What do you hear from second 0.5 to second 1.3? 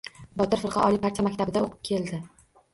firqa oliy partiya